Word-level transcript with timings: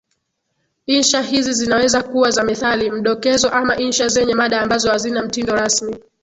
Insha 0.85 1.21
hizi 1.21 1.53
zinaweza 1.53 2.03
kuwa 2.03 2.31
za 2.31 2.43
methali, 2.43 2.91
mdokezo 2.91 3.49
ama 3.49 3.77
insha 3.77 4.07
zenye 4.07 4.35
mada 4.35 4.61
ambazo 4.61 4.89
hazina 4.91 5.21
mtindo 5.21 5.55
rasmi. 5.55 5.93